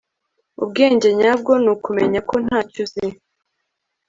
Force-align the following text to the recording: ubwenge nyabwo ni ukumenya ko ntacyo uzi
ubwenge 0.63 1.07
nyabwo 1.19 1.51
ni 1.63 1.69
ukumenya 1.75 2.19
ko 2.29 2.35
ntacyo 2.45 2.79
uzi 2.85 3.07